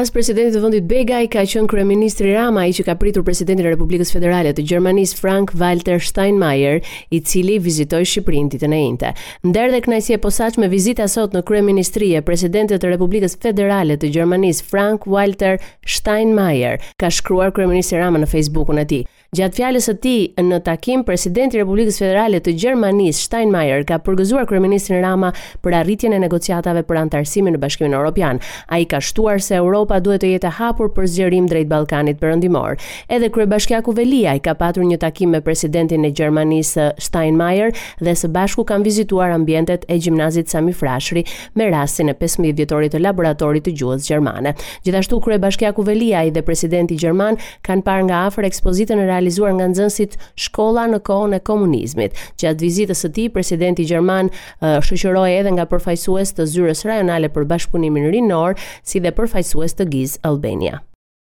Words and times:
pas 0.00 0.08
presidentit 0.10 0.54
të 0.56 0.60
vendit 0.62 0.84
Begaj 0.88 1.26
ka 1.28 1.42
qënë 1.44 1.68
kryeministri 1.68 2.30
Rama 2.32 2.62
i 2.64 2.72
që 2.72 2.86
ka 2.86 2.94
pritur 2.96 3.20
presidentin 3.26 3.66
e 3.66 3.72
Republikës 3.74 4.08
Federale 4.14 4.54
të 4.56 4.62
Gjermanisë 4.70 5.18
Frank 5.18 5.50
Walter 5.60 6.00
Steinmeier, 6.00 6.78
i 7.12 7.18
cili 7.20 7.58
vizitoi 7.60 8.06
Shqipërinë 8.08 8.54
ditën 8.54 8.72
e 8.72 8.78
njëjtë. 8.94 9.10
Ndër 9.50 9.74
dhe 9.76 9.82
kënaqësi 9.84 10.16
e 10.16 10.62
me 10.62 10.70
vizita 10.72 11.04
sot 11.08 11.36
në 11.36 11.42
kryeministri 11.44 12.08
e 12.16 12.22
presidentit 12.24 12.80
të 12.80 12.94
Republikës 12.94 13.36
Federale 13.44 13.98
të 14.00 14.08
Gjermanisë 14.14 14.64
Frank 14.70 15.04
Walter 15.06 15.60
Steinmeier, 15.84 16.80
ka 16.96 17.10
shkruar 17.10 17.52
kryeministri 17.52 17.98
Rama 18.00 18.22
në 18.24 18.30
Facebookun 18.32 18.78
e 18.80 18.86
tij. 18.86 19.02
Gjatë 19.30 19.54
fjalës 19.60 19.84
së 19.86 19.92
tij 20.02 20.22
në 20.42 20.56
takim, 20.66 21.04
presidenti 21.06 21.54
i 21.56 21.60
Republikës 21.60 22.00
Federale 22.00 22.40
të 22.42 22.56
Gjermanisë 22.58 23.26
Steinmeier 23.28 23.84
ka 23.86 24.00
përgëzuar 24.02 24.48
kryeministrin 24.50 25.04
Rama 25.04 25.28
për 25.62 25.76
arritjen 25.84 26.16
e 26.16 26.18
negociatave 26.18 26.82
për 26.88 26.98
antarësimin 27.04 27.54
në 27.54 27.60
Bashkimin 27.62 27.94
Evropian. 27.94 28.40
Ai 28.74 28.88
ka 28.90 28.98
shtuar 28.98 29.38
se 29.38 29.54
Europa 29.54 29.89
Europa 29.90 30.04
duhet 30.06 30.22
të 30.22 30.28
jetë 30.36 30.50
hapur 30.58 30.90
për 30.94 31.06
zgjerim 31.10 31.46
drejt 31.50 31.66
Ballkanit 31.66 32.18
Perëndimor. 32.22 32.76
Edhe 33.10 33.26
kryebashkiaku 33.34 33.90
Veliaj 33.96 34.36
ka 34.44 34.52
patur 34.54 34.84
një 34.86 35.00
takim 35.02 35.32
me 35.34 35.40
presidentin 35.42 36.04
e 36.06 36.12
Gjermanisë 36.14 36.84
Steinmeier 37.02 37.72
dhe 37.98 38.14
së 38.16 38.30
bashku 38.30 38.62
kanë 38.68 38.86
vizituar 38.86 39.32
ambientet 39.34 39.82
e 39.90 39.96
gjimnazit 39.98 40.46
Sami 40.52 40.70
Frashëri 40.70 41.24
me 41.58 41.66
rastin 41.74 42.06
e 42.06 42.14
15 42.14 42.54
vjetorit 42.60 42.94
të 42.94 43.00
laboratorit 43.02 43.64
të 43.66 43.74
gjuhës 43.80 44.06
gjermane. 44.06 44.52
Gjithashtu 44.86 45.18
kryebashkiaku 45.26 45.82
Veliaj 45.90 46.30
dhe 46.38 46.44
presidenti 46.46 46.94
gjerman 47.02 47.40
kanë 47.66 47.82
parë 47.88 48.06
nga 48.12 48.20
afër 48.28 48.46
ekspozitën 48.52 48.94
e 49.02 49.08
realizuar 49.10 49.56
nga 49.58 49.66
nxënësit 49.72 50.14
Shkolla 50.46 50.86
në 50.94 51.02
kohën 51.10 51.34
e 51.42 51.42
komunizmit. 51.50 52.14
Gjatë 52.38 52.62
vizitës 52.62 53.02
së 53.08 53.12
tij 53.18 53.32
presidenti 53.34 53.90
gjerman 53.90 54.30
shoqëroi 54.62 55.34
edhe 55.40 55.56
nga 55.58 55.66
përfaqësues 55.66 56.36
të 56.38 56.46
zyrës 56.54 56.86
rajonale 56.86 57.32
për 57.34 57.50
bashkëpunimin 57.56 58.08
rinor, 58.14 58.54
si 58.86 59.02
dhe 59.02 59.10
përfaqësues 59.18 59.78
Portuguese 59.80 60.18
Albania. 60.22 60.82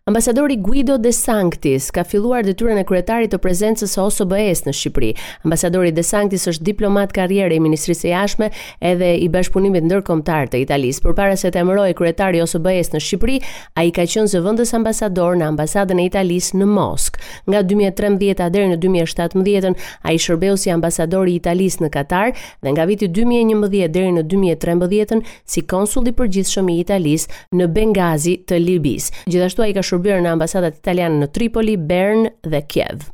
Ambasadori 0.04 0.56
Guido 0.56 0.98
De 0.98 1.10
Sanctis 1.12 1.88
ka 1.94 2.02
filluar 2.02 2.42
detyrën 2.42 2.80
e 2.80 2.82
kryetarit 2.82 3.30
të 3.30 3.38
prezencës 3.38 3.92
së 3.94 4.00
OSBE-s 4.02 4.64
në 4.66 4.72
Shqipëri. 4.74 5.10
Ambasadori 5.46 5.92
De 5.94 6.02
Sanctis 6.02 6.48
është 6.50 6.64
diplomat 6.72 7.12
karriere 7.14 7.54
i 7.54 7.60
Ministrisë 7.62 8.08
së 8.08 8.10
Jashtme 8.10 8.48
edhe 8.82 9.10
i 9.22 9.28
Bashkëpunimit 9.30 9.86
Ndërkombëtar 9.86 10.50
të 10.50 10.58
Italisë. 10.64 11.04
Përpara 11.04 11.36
se 11.38 11.52
të 11.54 11.60
emërojë 11.62 11.94
kryetari 12.00 12.40
i 12.40 12.42
OSBE-s 12.42 12.90
në 12.96 12.98
Shqipëri, 13.04 13.36
ai 13.78 13.92
ka 13.94 14.02
qenë 14.10 14.32
zëvendës 14.34 14.74
ambasador 14.80 15.38
në 15.38 15.52
ambasadën 15.52 16.02
e 16.02 16.08
Italisë 16.10 16.58
në 16.64 16.68
Moskë. 16.72 17.22
Nga 17.52 17.62
2013 17.70 18.50
deri 18.56 18.72
në 18.72 18.80
2017, 18.82 19.78
ai 20.10 20.16
shërbeu 20.26 20.58
si 20.58 20.74
ambasador 20.74 21.30
i 21.30 21.36
Italisë 21.38 21.86
në 21.86 21.92
Katar 22.00 22.34
dhe 22.58 22.74
nga 22.74 22.88
viti 22.90 23.06
2011 23.06 23.86
deri 23.94 24.10
në 24.18 24.26
2013 24.34 25.22
si 25.54 25.62
konsull 25.62 26.10
i 26.10 26.16
përgjithshëm 26.18 26.74
i 26.74 26.80
Italisë 26.82 27.38
në 27.62 27.70
Bengazi 27.78 28.40
të 28.50 28.58
Libisë. 28.66 29.26
Gjithashtu 29.30 29.62
ai 29.62 29.70
ka 29.78 29.86
shërbyer 29.92 30.22
në 30.24 30.30
ambasadat 30.36 30.78
italiane 30.80 31.20
në 31.22 31.30
Tripoli, 31.36 31.74
Bern 31.76 32.26
dhe 32.48 32.62
Kiev. 32.68 33.04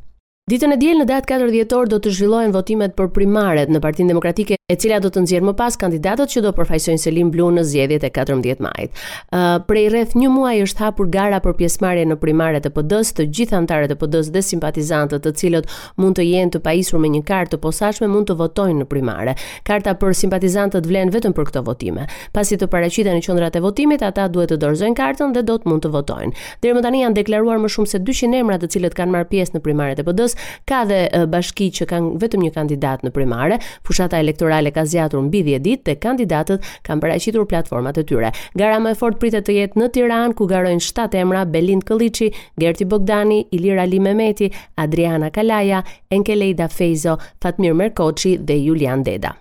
Ditën 0.48 0.72
e 0.76 0.80
diel 0.80 1.02
në 1.02 1.08
datë 1.10 1.34
4 1.42 1.50
dhjetor 1.52 1.90
do 1.92 1.98
të 2.00 2.14
zhvillohen 2.16 2.54
votimet 2.54 2.96
për 2.96 3.12
primaret 3.18 3.68
në 3.68 3.82
Partinë 3.84 4.14
Demokratike 4.14 4.57
e 4.68 4.74
cila 4.76 4.98
do 5.00 5.08
të 5.08 5.22
nxjerrë 5.24 5.46
më 5.48 5.52
pas 5.56 5.76
kandidatët 5.80 6.28
që 6.28 6.40
do 6.44 6.50
përfaqësojnë 6.52 7.00
Selim 7.00 7.28
Blu 7.32 7.46
në 7.56 7.62
zgjedhjet 7.64 8.02
e 8.04 8.08
14 8.12 8.58
majit. 8.60 8.98
Ëh 9.32 9.38
uh, 9.40 9.60
prej 9.64 9.86
rreth 9.94 10.10
një 10.20 10.28
muaji 10.34 10.64
është 10.66 10.82
hapur 10.84 11.06
gara 11.08 11.38
për 11.40 11.54
pjesëmarrje 11.56 12.02
në 12.10 12.18
primaret 12.20 12.66
e 12.68 12.72
PD-s 12.76 13.14
të 13.16 13.24
gjithë 13.38 13.56
anëtarët 13.62 13.94
e 13.94 13.96
PD-s 14.02 14.28
dhe 14.34 14.42
simpatizantët, 14.44 15.22
të 15.24 15.32
cilët 15.40 15.72
mund 16.02 16.18
të 16.18 16.26
jenë 16.28 16.52
të 16.52 16.60
pajisur 16.66 17.00
me 17.00 17.08
një 17.14 17.22
kartë 17.30 17.54
të 17.56 17.60
posaçme 17.62 18.10
mund 18.12 18.28
të 18.28 18.36
votojnë 18.42 18.82
në 18.82 18.88
primare. 18.92 19.34
Karta 19.64 19.94
për 20.02 20.12
simpatizantët 20.20 20.84
vlen 20.90 21.14
vetëm 21.16 21.32
për 21.38 21.48
këto 21.48 21.62
votime. 21.64 22.04
Pasi 22.36 22.60
të 22.60 22.68
paraqiten 22.74 23.16
në 23.16 23.24
qendrat 23.24 23.56
e 23.56 23.64
votimit, 23.64 24.04
ata 24.04 24.28
duhet 24.28 24.52
të 24.52 24.60
dorëzojnë 24.66 25.00
kartën 25.00 25.32
dhe 25.32 25.46
do 25.48 25.56
të 25.62 25.72
mund 25.72 25.86
të 25.88 25.94
votojnë. 25.96 26.36
Deri 26.60 26.76
më 26.76 26.84
tani 26.84 27.02
janë 27.06 27.20
deklaruar 27.22 27.64
më 27.64 27.72
shumë 27.78 27.94
se 27.94 28.02
200 28.04 28.36
emra 28.44 28.60
të 28.60 28.68
cilët 28.76 29.00
kanë 29.00 29.16
marrë 29.16 29.32
pjesë 29.32 29.56
në 29.56 29.64
primaret 29.64 30.04
e 30.04 30.06
PD-s, 30.12 30.36
ka 30.68 30.84
dhe 30.92 31.00
bashki 31.32 31.72
që 31.80 31.88
kanë 31.96 32.14
vetëm 32.20 32.44
një 32.50 32.54
kandidat 32.60 33.08
në 33.08 33.14
primare, 33.16 33.62
fushata 33.88 34.20
elektorale 34.20 34.56
elektorale 34.58 34.70
ka 34.74 34.84
zgjatur 34.90 35.22
mbi 35.26 35.40
10 35.42 35.60
ditë 35.64 35.84
dhe 35.88 35.94
kandidatët 36.04 36.68
kanë 36.86 37.02
paraqitur 37.04 37.46
platformat 37.50 37.98
e 37.98 38.04
tyre. 38.10 38.30
Gara 38.58 38.78
më 38.82 38.92
e 38.92 38.98
fortë 39.00 39.20
pritet 39.22 39.46
të 39.48 39.56
jetë 39.58 39.80
në 39.80 39.86
Tiranë 39.96 40.36
ku 40.36 40.46
garojnë 40.52 40.84
7 40.90 41.22
emra: 41.22 41.44
Belind 41.56 41.86
Kolliçi, 41.88 42.28
Gerti 42.62 42.84
Bogdani, 42.92 43.40
Ilira 43.58 43.86
Ali 43.88 43.98
Mehmeti, 44.04 44.50
Adriana 44.84 45.30
Kalaja, 45.30 45.82
Enkelejda 46.10 46.68
Fejzo, 46.68 47.18
Fatmir 47.42 47.74
Merkoçi 47.80 48.38
dhe 48.44 48.60
Julian 48.68 49.02
Deda. 49.06 49.36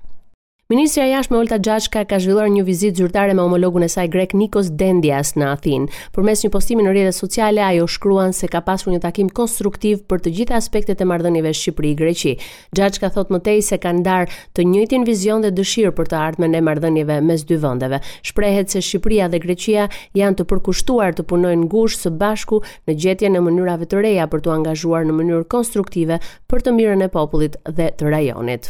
Ministrja 0.69 1.05
e 1.07 1.11
Jashtme 1.13 1.37
Olta 1.39 1.55
Gjaxhka 1.63 2.01
ka 2.09 2.17
zhvilluar 2.19 2.49
një 2.51 2.63
vizitë 2.67 2.99
zyrtare 2.99 3.31
me 3.31 3.39
homologun 3.39 3.85
e 3.85 3.87
saj 3.87 4.09
grek 4.11 4.33
Nikos 4.35 4.67
Dendias 4.81 5.29
në 5.39 5.45
Athinë. 5.55 5.85
Përmes 6.11 6.41
një 6.43 6.49
postimi 6.51 6.83
në 6.83 6.89
rrjetet 6.91 7.15
sociale, 7.15 7.61
ajo 7.63 7.85
shkruan 7.87 8.33
se 8.35 8.49
ka 8.51 8.59
pasur 8.67 8.91
një 8.91 8.97
takim 9.05 9.29
konstruktiv 9.31 10.01
për 10.11 10.19
të 10.25 10.33
gjitha 10.41 10.57
aspektet 10.59 10.99
e 10.99 11.05
marrëdhënieve 11.07 11.53
Shqipëri-Greqi. 11.55 12.33
Gjaxhka 12.75 13.07
thot 13.15 13.31
më 13.31 13.39
tej 13.47 13.61
se 13.69 13.79
kanë 13.85 14.01
ndarë 14.03 14.35
të 14.59 14.65
njëjtin 14.73 15.05
vizion 15.07 15.45
dhe 15.47 15.53
dëshirë 15.61 15.93
për 16.01 16.11
të 16.11 16.17
ardhmen 16.25 16.57
e 16.59 16.61
marrëdhënieve 16.67 17.17
mes 17.29 17.45
dy 17.47 17.59
vendeve. 17.63 18.01
Shprehet 18.31 18.75
se 18.75 18.81
Shqipëria 18.89 19.29
dhe 19.31 19.39
Greqia 19.47 19.85
janë 20.19 20.41
të 20.41 20.47
përkushtuar 20.51 21.15
të 21.15 21.23
punojnë 21.31 21.69
ngushtë 21.71 22.09
së 22.09 22.11
bashku 22.25 22.59
në 22.89 22.97
gjetjen 23.05 23.39
e 23.39 23.43
mënyrave 23.47 23.87
të 23.87 24.03
reja 24.03 24.27
për 24.35 24.43
të 24.49 24.53
angazhuar 24.59 25.07
në 25.07 25.15
mënyrë 25.21 25.47
konstruktive 25.55 26.19
për 26.51 26.67
të 26.67 26.75
mirën 26.81 27.07
e 27.07 27.09
popullit 27.15 27.55
dhe 27.79 27.87
të 28.03 28.11
rajonit. 28.17 28.67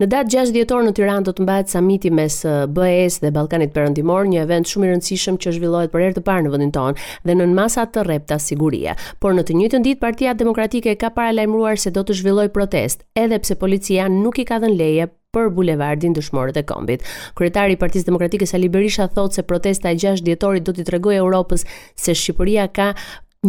Në 0.00 0.06
datë 0.08 0.30
6 0.32 0.50
dhjetor 0.54 0.84
në 0.86 0.92
Tiranë 0.96 1.26
do 1.28 1.32
të 1.36 1.44
mbahet 1.44 1.68
samiti 1.74 2.08
mes 2.16 2.38
BE-s 2.72 3.18
dhe 3.20 3.28
Ballkanit 3.36 3.74
Perëndimor, 3.74 4.24
një 4.32 4.46
event 4.46 4.70
shumë 4.70 4.86
i 4.88 4.92
rëndësishëm 4.94 5.36
që 5.42 5.52
zhvillohet 5.58 5.92
për 5.92 6.04
herë 6.06 6.14
të 6.16 6.22
parë 6.24 6.44
në 6.46 6.52
vendin 6.54 6.70
tonë 6.72 7.04
dhe 7.28 7.36
në 7.36 7.48
masa 7.52 7.84
të 7.92 8.06
rrepta 8.08 8.38
sigurie. 8.40 8.94
Por 9.20 9.36
në 9.36 9.44
të 9.50 9.58
njëjtën 9.60 9.84
ditë 9.90 10.00
Partia 10.00 10.32
Demokratike 10.40 10.94
ka 11.02 11.12
paralajmëruar 11.18 11.82
se 11.84 11.92
do 11.92 12.00
të 12.08 12.16
zhvillojë 12.22 12.54
protestë, 12.56 13.04
edhe 13.26 13.42
pse 13.44 13.58
policia 13.60 14.08
nuk 14.16 14.40
i 14.40 14.48
ka 14.48 14.56
dhënë 14.64 14.80
leje 14.80 15.10
për 15.36 15.52
bulevardin 15.58 16.16
dëshmorët 16.16 16.56
e 16.56 16.64
kombit. 16.72 17.04
Kryetari 17.36 17.76
i 17.76 17.80
Partisë 17.84 18.08
Demokratike 18.08 18.48
Sali 18.48 18.72
Berisha 18.72 19.04
thotë 19.12 19.36
se 19.42 19.50
protesta 19.52 19.92
e 19.92 20.00
6 20.00 20.24
dhjetorit 20.24 20.64
do 20.66 20.72
t'i 20.72 20.88
tregojë 20.88 21.20
Evropës 21.20 21.68
se 21.92 22.16
Shqipëria 22.16 22.70
ka 22.72 22.94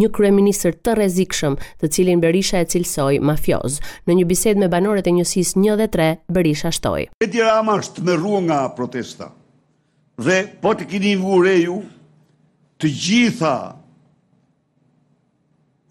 një 0.00 0.08
kryeministër 0.16 0.76
të 0.84 0.92
rrezikshëm, 0.96 1.56
të 1.80 1.88
cilin 1.92 2.20
Berisha 2.22 2.60
e 2.64 2.68
cilsoi 2.72 3.18
mafioz. 3.20 3.78
Në 4.08 4.16
një 4.22 4.28
bisedë 4.30 4.62
me 4.62 4.68
banorët 4.72 5.08
e 5.10 5.14
njësisë 5.18 5.56
1 5.60 5.76
dhe 5.80 5.88
3, 5.96 6.06
Berisha 6.36 6.70
shtoi: 6.72 7.08
"Edi 7.26 7.42
është 7.76 8.04
me 8.06 8.14
rrua 8.16 8.40
nga 8.48 8.60
protesta. 8.78 9.30
Dhe 10.16 10.38
po 10.62 10.72
të 10.78 10.86
keni 10.92 11.14
vure 11.16 11.54
ju 11.58 11.80
të 12.80 12.88
gjitha 13.04 13.54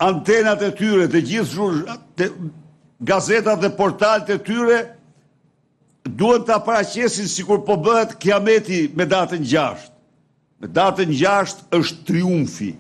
antenat 0.01 0.61
e 0.66 0.72
tyre, 0.79 1.06
të 1.07 1.22
gjithë 1.29 1.97
të 2.17 2.31
gazetat 3.11 3.61
dhe 3.61 3.69
portalet 3.78 4.29
e 4.29 4.40
tyre 4.47 4.79
duhet 6.17 6.47
të 6.50 6.56
apraqesin 6.57 7.28
si 7.29 7.44
kur 7.45 7.61
po 7.66 7.78
bëhet 7.85 8.16
kiameti 8.22 8.88
me 8.97 9.06
datën 9.06 9.45
6. 9.45 9.90
Me 10.59 10.67
datën 10.67 11.11
6 11.11 11.69
është 11.78 12.03
triumfi 12.09 12.73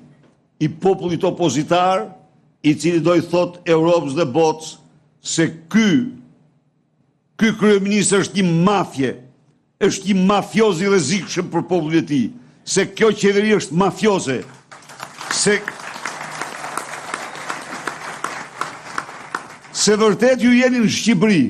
i 0.61 0.69
popullit 0.69 1.23
opozitar, 1.23 2.05
i 2.61 2.75
cili 2.75 2.99
do 3.01 3.15
i 3.17 3.21
thot 3.25 3.57
Europës 3.65 4.13
dhe 4.13 4.27
botës, 4.35 4.75
se 5.21 5.47
ky, 5.73 5.87
ky 7.41 7.49
kryeministë 7.57 8.19
është 8.21 8.35
një 8.37 8.51
mafje, 8.67 9.11
është 9.87 10.11
një 10.11 10.25
mafiozi 10.29 10.91
dhe 10.93 10.99
zikëshëm 11.07 11.47
për 11.53 11.65
popullit 11.71 12.03
e 12.03 12.07
ti, 12.11 12.21
se 12.61 12.85
kjo 12.93 13.09
qeveri 13.21 13.57
është 13.57 13.77
mafioze, 13.81 14.39
se... 15.43 15.57
Se 19.81 19.95
vërtet 19.97 20.43
ju 20.45 20.51
jeni 20.53 20.77
në 20.83 20.89
Shqipëri, 20.93 21.43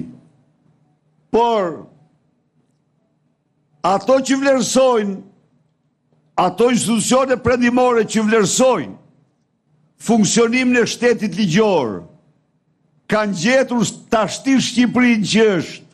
por 1.36 1.81
ato 3.92 4.19
që 4.24 4.38
vlerësojnë 4.40 5.18
ato 6.42 6.66
institucione 6.74 7.36
përndimore 7.46 8.02
që 8.10 8.22
vlerësojnë 8.26 8.96
funksionim 10.02 10.72
në 10.74 10.82
shtetit 10.90 11.36
ligjor, 11.38 11.92
kanë 13.14 13.38
gjetur 13.44 13.84
të 14.10 14.22
ashti 14.26 14.56
Shqiprin 14.66 15.22
që 15.30 15.44
është 15.60 15.90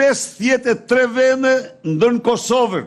53 0.00 1.10
vene 1.18 1.52
ndën 1.92 2.20
Kosovën, 2.24 2.86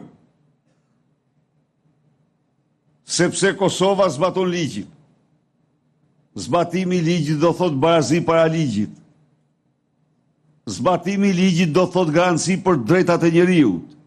sepse 3.09 3.53
Kosova 3.57 4.09
zbaton 4.13 4.49
ligjit. 4.53 4.89
Zbatimi 6.39 6.99
ligjit 7.05 7.39
do 7.41 7.49
thot 7.57 7.73
barazi 7.81 8.21
para 8.25 8.45
ligjit. 8.53 8.91
Zbatimi 10.69 11.31
ligjit 11.33 11.73
do 11.77 11.85
thot 11.93 12.11
garanci 12.13 12.53
për 12.63 12.77
drejtate 12.89 13.29
njëriut 13.33 13.97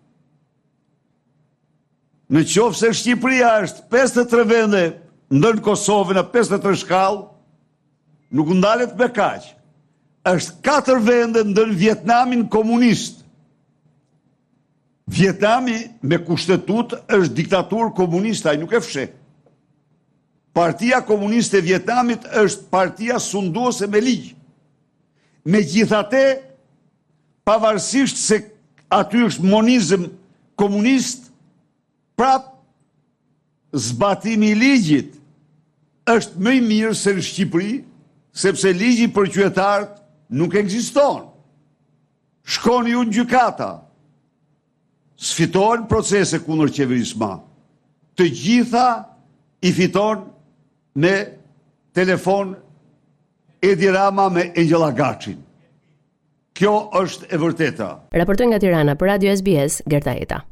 në 2.33 2.43
qofë 2.49 2.79
se 2.81 2.91
Shqipëria 2.97 3.51
është 3.67 3.85
53 3.93 4.45
vende 4.49 4.83
ndër 5.33 5.59
Kosovën 5.65 6.17
Kosovë 6.17 6.17
në 6.17 6.23
53 6.33 6.79
shkall, 6.81 7.19
nuk 8.33 8.53
ndalet 8.57 8.93
me 8.97 9.09
kaq, 9.13 9.45
është 10.29 10.63
4 10.65 11.03
vende 11.05 11.43
ndër 11.51 11.75
Vietnamin 11.83 12.47
komunist. 12.53 13.19
Vietnami 15.13 15.77
me 16.09 16.19
kushtetut 16.25 16.95
është 17.13 17.35
diktatur 17.37 17.91
komunist, 17.97 18.47
a 18.49 18.55
nuk 18.57 18.73
e 18.73 18.81
fshe. 18.81 19.09
Partia 20.55 21.01
komuniste 21.05 21.61
Vietnamit 21.65 22.25
është 22.39 22.69
partia 22.73 23.19
sunduose 23.21 23.89
me 23.91 24.01
ligjë. 24.05 24.31
Me 25.53 25.61
gjithate, 25.67 26.21
pavarësisht 27.49 28.21
se 28.21 28.39
aty 28.95 29.25
është 29.27 29.49
monizm 29.51 30.07
komunistë, 30.61 31.32
prap 32.23 32.45
zbatimi 33.87 34.51
i 34.55 34.59
ligjit 34.59 35.17
është 36.13 36.39
më 36.43 36.53
i 36.59 36.63
mirë 36.71 36.93
se 36.99 37.15
në 37.17 37.23
Shqipëri, 37.27 37.73
sepse 38.43 38.71
ligji 38.75 39.09
për 39.15 39.31
qytetarët 39.35 39.97
nuk 40.39 40.55
ekziston. 40.61 41.27
Shkon 42.55 42.89
ju 42.93 43.03
në 43.09 43.15
gjykata. 43.17 43.69
Sfitojnë 45.23 45.87
procese 45.91 46.41
kundër 46.43 46.71
qeverisë 46.77 47.17
Të 48.19 48.25
gjitha 48.29 48.87
i 49.65 49.71
fiton 49.73 50.27
me 51.01 51.15
telefon 51.97 52.57
Edi 53.63 53.89
Rama 53.95 54.27
me 54.35 54.49
Angela 54.59 54.91
Gaçin. 54.93 55.39
Kjo 56.53 56.75
është 56.99 57.27
e 57.33 57.37
vërteta. 57.41 57.87
Raportoj 58.13 58.47
nga 58.51 58.59
Tirana 58.61 58.95
për 59.01 59.07
Radio 59.15 59.37
SBS 59.39 59.81
Gertaheta. 59.89 60.52